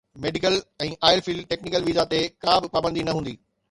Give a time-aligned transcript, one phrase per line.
[0.23, 3.41] medical ۽ oil field technical visa تي ڪا به پابندي نه هوندي